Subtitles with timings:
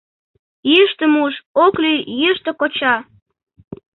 [0.71, 1.33] Йӱштымуж
[1.65, 2.95] ок лий Йӱштӧ Коча.